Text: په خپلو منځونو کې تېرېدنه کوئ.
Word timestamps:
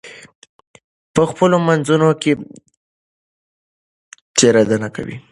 په 1.13 1.21
خپلو 1.29 1.55
منځونو 1.67 2.09
کې 2.21 2.31
تېرېدنه 4.37 4.87
کوئ. 4.95 5.15